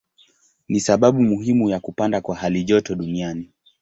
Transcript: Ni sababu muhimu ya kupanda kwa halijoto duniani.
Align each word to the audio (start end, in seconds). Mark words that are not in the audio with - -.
Ni 0.69 0.79
sababu 0.79 1.23
muhimu 1.23 1.69
ya 1.69 1.79
kupanda 1.79 2.21
kwa 2.21 2.35
halijoto 2.35 2.95
duniani. 2.95 3.51